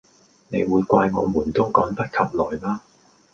[0.47, 2.81] 你會怪我們都趕不及來嗎？